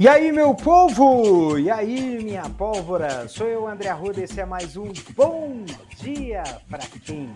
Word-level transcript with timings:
E 0.00 0.08
aí, 0.08 0.32
meu 0.32 0.54
povo? 0.54 1.58
E 1.58 1.70
aí, 1.70 2.24
minha 2.24 2.48
pólvora? 2.48 3.28
Sou 3.28 3.46
eu, 3.46 3.68
André 3.68 3.90
Arruda, 3.90 4.22
esse 4.22 4.40
é 4.40 4.46
mais 4.46 4.74
um 4.74 4.90
Bom 5.14 5.62
Dia 5.98 6.42
para 6.70 6.86
quem? 7.04 7.28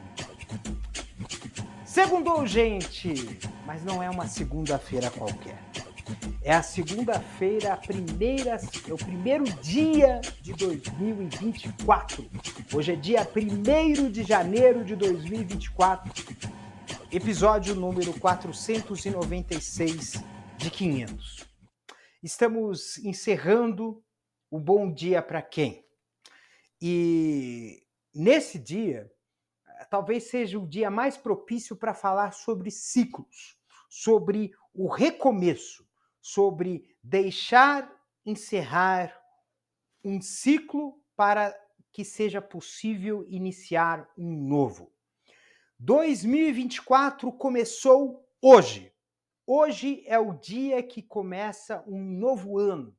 Segundou, 1.85 2.47
gente! 2.47 3.39
Mas 3.67 3.85
não 3.85 4.03
é 4.03 4.09
uma 4.09 4.27
segunda-feira 4.27 5.11
qualquer. 5.11 5.59
É 6.43 6.55
a 6.55 6.63
segunda-feira, 6.63 7.75
a 7.75 7.77
primeira, 7.77 8.59
é 8.89 8.93
o 8.95 8.97
primeiro 8.97 9.45
dia 9.61 10.23
de 10.41 10.55
2024. 10.55 12.25
Hoje 12.73 12.95
é 12.95 12.97
dia 12.97 13.29
1 13.37 14.11
de 14.11 14.23
janeiro 14.23 14.83
de 14.83 14.97
2024, 14.97 16.11
episódio 17.13 17.75
número 17.75 18.15
496 18.15 20.25
de 20.57 20.71
500. 20.71 21.54
Estamos 22.25 22.97
encerrando 23.05 24.03
o 24.51 24.59
Bom 24.59 24.91
Dia 24.91 25.21
para 25.21 25.43
Quem? 25.43 25.87
E 26.81 27.87
nesse 28.15 28.59
dia, 28.59 29.13
talvez 29.91 30.31
seja 30.31 30.59
o 30.59 30.67
dia 30.67 30.91
mais 30.91 31.19
propício 31.19 31.77
para 31.77 31.93
falar 31.93 32.33
sobre 32.33 32.71
ciclos, 32.71 33.59
sobre 33.91 34.55
o 34.73 34.89
recomeço, 34.89 35.87
sobre 36.19 36.97
deixar 37.03 37.95
encerrar 38.25 39.15
um 40.03 40.19
ciclo 40.19 40.99
para 41.15 41.55
que 41.93 42.07
seja 42.07 42.41
possível 42.41 43.27
iniciar 43.29 44.11
um 44.17 44.35
novo. 44.49 44.91
2024 45.79 47.31
começou 47.33 48.27
hoje. 48.41 48.94
Hoje 49.47 50.03
é 50.07 50.19
o 50.19 50.33
dia 50.33 50.83
que 50.83 51.03
começa 51.03 51.85
um 51.87 52.03
novo 52.03 52.59
ano, 52.59 52.97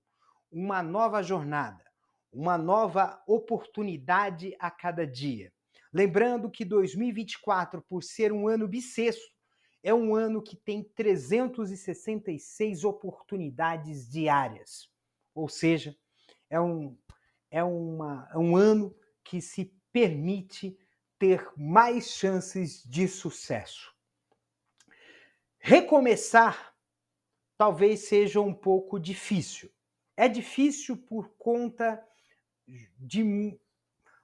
uma 0.52 0.84
nova 0.84 1.24
jornada, 1.24 1.84
uma 2.32 2.56
nova 2.56 3.20
oportunidade 3.26 4.56
a 4.60 4.70
cada 4.70 5.08
dia. 5.08 5.52
Lembrando 5.92 6.52
que 6.52 6.64
2024, 6.64 7.82
por 7.82 8.04
ser 8.04 8.32
um 8.32 8.48
ano 8.48 8.68
bissexto, 8.68 9.34
é 9.82 9.92
um 9.92 10.14
ano 10.14 10.40
que 10.40 10.56
tem 10.56 10.84
366 10.84 12.84
oportunidades 12.84 14.08
diárias. 14.08 14.88
Ou 15.34 15.50
seja, 15.50 15.98
é 16.48 16.62
um, 16.62 16.96
é 17.50 17.64
uma, 17.64 18.30
é 18.32 18.38
um 18.38 18.56
ano 18.56 18.96
que 19.24 19.42
se 19.42 19.74
permite 19.92 20.78
ter 21.18 21.52
mais 21.58 22.12
chances 22.12 22.84
de 22.84 23.08
sucesso. 23.08 23.95
Recomeçar 25.68 26.76
talvez 27.58 28.02
seja 28.02 28.40
um 28.40 28.54
pouco 28.54 29.00
difícil. 29.00 29.74
É 30.16 30.28
difícil 30.28 30.96
por 30.96 31.30
conta 31.40 32.08
de, 33.00 33.60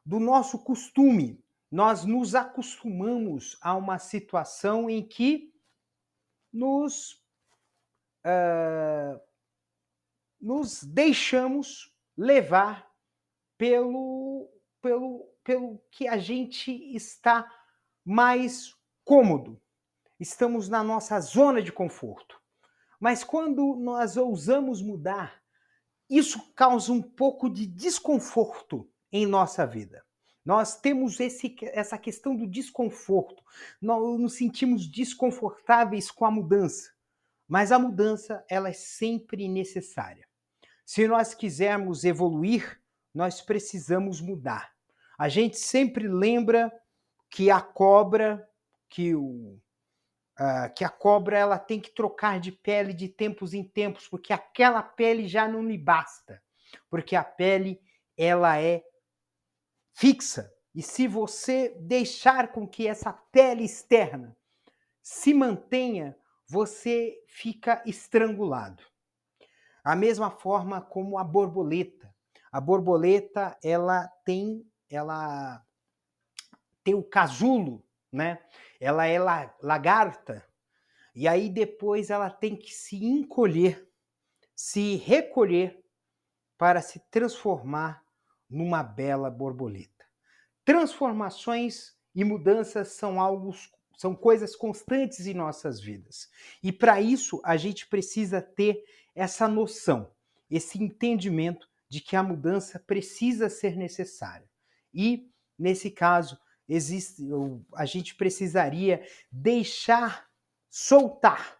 do 0.05 0.19
nosso 0.19 0.63
costume. 0.63 1.43
Nós 1.71 2.05
nos 2.05 2.35
acostumamos 2.35 3.57
a 3.59 3.75
uma 3.75 3.97
situação 3.97 4.87
em 4.87 5.03
que 5.03 5.51
nos, 6.53 7.13
uh, 8.23 9.19
nos 10.39 10.83
deixamos 10.83 11.91
levar 12.15 12.87
pelo, 13.57 14.47
pelo, 14.79 15.27
pelo 15.43 15.79
que 15.89 16.07
a 16.07 16.19
gente 16.19 16.71
está 16.95 17.51
mais 18.05 18.75
cômodo 19.03 19.59
estamos 20.21 20.69
na 20.69 20.83
nossa 20.83 21.19
zona 21.19 21.63
de 21.63 21.71
conforto. 21.71 22.39
Mas 22.99 23.23
quando 23.23 23.75
nós 23.75 24.15
ousamos 24.15 24.79
mudar, 24.79 25.41
isso 26.07 26.53
causa 26.53 26.93
um 26.93 27.01
pouco 27.01 27.49
de 27.49 27.65
desconforto 27.65 28.87
em 29.11 29.25
nossa 29.25 29.65
vida. 29.65 30.05
Nós 30.45 30.79
temos 30.79 31.19
esse, 31.19 31.55
essa 31.73 31.97
questão 31.97 32.35
do 32.35 32.47
desconforto. 32.47 33.43
Nós 33.81 34.19
nos 34.19 34.35
sentimos 34.35 34.87
desconfortáveis 34.87 36.11
com 36.11 36.23
a 36.25 36.31
mudança. 36.31 36.91
Mas 37.47 37.71
a 37.71 37.79
mudança 37.79 38.45
ela 38.47 38.69
é 38.69 38.73
sempre 38.73 39.47
necessária. 39.47 40.27
Se 40.85 41.07
nós 41.07 41.33
quisermos 41.33 42.03
evoluir, 42.03 42.79
nós 43.13 43.41
precisamos 43.41 44.21
mudar. 44.21 44.71
A 45.17 45.27
gente 45.27 45.57
sempre 45.57 46.07
lembra 46.07 46.71
que 47.29 47.49
a 47.49 47.61
cobra, 47.61 48.47
que 48.87 49.15
o 49.15 49.59
Uh, 50.41 50.73
que 50.73 50.83
a 50.83 50.89
cobra 50.89 51.37
ela 51.37 51.59
tem 51.59 51.79
que 51.79 51.91
trocar 51.91 52.39
de 52.39 52.51
pele 52.51 52.93
de 52.93 53.07
tempos 53.07 53.53
em 53.53 53.63
tempos, 53.63 54.07
porque 54.07 54.33
aquela 54.33 54.81
pele 54.81 55.27
já 55.27 55.47
não 55.47 55.63
lhe 55.63 55.77
basta, 55.77 56.41
porque 56.89 57.15
a 57.15 57.23
pele 57.23 57.79
ela 58.17 58.59
é 58.59 58.83
fixa. 59.93 60.51
E 60.73 60.81
se 60.81 61.07
você 61.07 61.69
deixar 61.79 62.51
com 62.51 62.67
que 62.67 62.87
essa 62.87 63.13
pele 63.13 63.63
externa 63.63 64.35
se 65.03 65.31
mantenha, 65.31 66.17
você 66.47 67.23
fica 67.27 67.83
estrangulado. 67.85 68.83
A 69.83 69.95
mesma 69.95 70.31
forma 70.31 70.81
como 70.81 71.19
a 71.19 71.23
borboleta. 71.23 72.11
A 72.51 72.59
borboleta 72.59 73.55
ela 73.63 74.07
tem 74.25 74.65
ela 74.89 75.63
tem 76.83 76.95
o 76.95 77.03
casulo 77.03 77.85
né? 78.11 78.39
Ela 78.79 79.07
é 79.07 79.17
lagarta 79.61 80.45
e 81.13 81.27
aí 81.27 81.49
depois 81.49 82.09
ela 82.09 82.29
tem 82.29 82.55
que 82.55 82.73
se 82.73 83.03
encolher, 83.03 83.87
se 84.55 84.95
recolher 84.95 85.83
para 86.57 86.81
se 86.81 86.99
transformar 87.11 88.03
numa 88.49 88.83
bela 88.83 89.29
borboleta. 89.29 90.05
Transformações 90.63 91.95
e 92.13 92.23
mudanças 92.23 92.89
são 92.89 93.19
algo 93.19 93.53
são 93.97 94.15
coisas 94.15 94.55
constantes 94.55 95.27
em 95.27 95.33
nossas 95.35 95.79
vidas. 95.79 96.27
E 96.63 96.71
para 96.71 96.99
isso 96.99 97.39
a 97.43 97.55
gente 97.55 97.87
precisa 97.87 98.41
ter 98.41 98.83
essa 99.13 99.47
noção, 99.47 100.11
esse 100.49 100.81
entendimento 100.81 101.69
de 101.87 102.01
que 102.01 102.15
a 102.15 102.23
mudança 102.23 102.79
precisa 102.79 103.47
ser 103.47 103.75
necessária. 103.75 104.49
E 104.91 105.29
nesse 105.57 105.91
caso, 105.91 106.39
existe, 106.73 107.27
a 107.75 107.85
gente 107.85 108.15
precisaria 108.15 109.05
deixar 109.29 110.29
soltar 110.69 111.59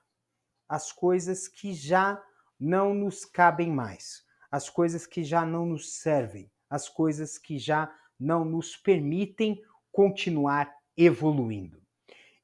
as 0.69 0.93
coisas 0.93 1.49
que 1.49 1.73
já 1.73 2.23
não 2.57 2.93
nos 2.93 3.25
cabem 3.25 3.69
mais, 3.69 4.23
as 4.49 4.69
coisas 4.69 5.05
que 5.05 5.21
já 5.21 5.45
não 5.45 5.65
nos 5.65 5.95
servem, 5.95 6.49
as 6.69 6.87
coisas 6.87 7.37
que 7.37 7.59
já 7.59 7.93
não 8.17 8.45
nos 8.45 8.77
permitem 8.77 9.61
continuar 9.91 10.73
evoluindo. 10.95 11.81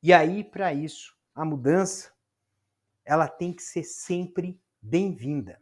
E 0.03 0.11
aí, 0.11 0.44
para 0.44 0.73
isso, 0.73 1.16
a 1.34 1.45
mudança 1.45 2.11
ela 3.05 3.29
tem 3.29 3.53
que 3.53 3.63
ser 3.63 3.84
sempre 3.84 4.59
bem-vinda. 4.81 5.61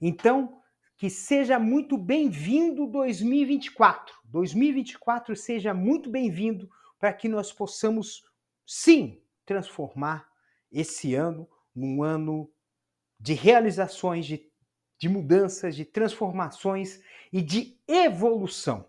Então, 0.00 0.59
que 1.00 1.08
seja 1.08 1.58
muito 1.58 1.96
bem-vindo 1.96 2.86
2024. 2.86 4.14
2024 4.22 5.34
seja 5.34 5.72
muito 5.72 6.10
bem-vindo 6.10 6.70
para 6.98 7.10
que 7.10 7.26
nós 7.26 7.50
possamos, 7.50 8.22
sim, 8.66 9.18
transformar 9.46 10.28
esse 10.70 11.14
ano 11.14 11.48
num 11.74 12.02
ano 12.02 12.52
de 13.18 13.32
realizações, 13.32 14.26
de, 14.26 14.46
de 14.98 15.08
mudanças, 15.08 15.74
de 15.74 15.86
transformações 15.86 17.00
e 17.32 17.40
de 17.40 17.80
evolução. 17.88 18.84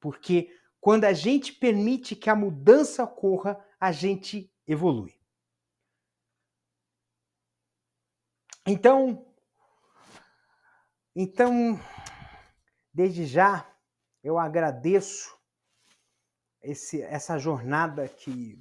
Porque 0.00 0.52
quando 0.80 1.04
a 1.04 1.12
gente 1.12 1.52
permite 1.52 2.16
que 2.16 2.28
a 2.28 2.34
mudança 2.34 3.04
ocorra, 3.04 3.64
a 3.78 3.92
gente 3.92 4.52
evolui. 4.66 5.14
Então, 8.66 9.25
então, 11.18 11.80
desde 12.92 13.24
já, 13.24 13.66
eu 14.22 14.38
agradeço 14.38 15.34
esse, 16.62 17.00
essa 17.00 17.38
jornada 17.38 18.06
que 18.06 18.58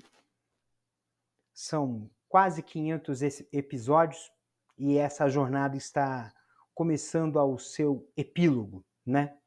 são 1.53 2.09
quase 2.29 2.63
500 2.63 3.21
episódios 3.51 4.31
e 4.77 4.97
essa 4.97 5.27
jornada 5.27 5.75
está 5.75 6.33
começando 6.73 7.37
ao 7.37 7.59
seu 7.59 8.09
epílogo, 8.15 8.85
né? 9.05 9.37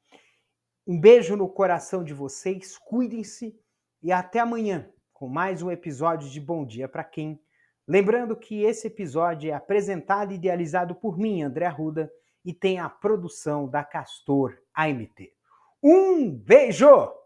Um 0.87 1.01
beijo 1.01 1.35
no 1.35 1.49
coração 1.49 2.05
de 2.05 2.13
vocês, 2.13 2.77
cuidem-se 2.77 3.59
e 4.03 4.13
até 4.13 4.39
amanhã 4.39 4.93
com 5.15 5.29
mais 5.29 5.63
um 5.63 5.71
episódio 5.71 6.31
de 6.31 6.41
Bom 6.41 6.65
Dia 6.65 6.87
para 6.89 7.03
quem. 7.03 7.43
Lembrando 7.87 8.37
que 8.37 8.63
esse 8.63 8.87
episódio 8.87 9.51
é 9.51 9.55
apresentado 9.55 10.31
e 10.31 10.35
idealizado 10.37 10.95
por 10.95 11.19
mim, 11.19 11.43
André 11.43 11.67
Arruda, 11.67 12.13
e 12.45 12.53
tem 12.53 12.79
a 12.79 12.89
produção 12.89 13.69
da 13.69 13.85
Castor 13.85 14.57
AMT. 14.75 15.33
Um 15.83 16.31
beijo! 16.31 17.18